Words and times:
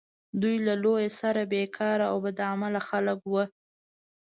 دوی 0.41 0.55
له 0.67 0.73
لویه 0.83 1.09
سره 1.21 1.41
بیکاره 1.53 2.05
او 2.11 2.17
بد 2.25 2.39
عمله 2.51 2.81
خلک 2.89 3.19
وه. 3.31 3.43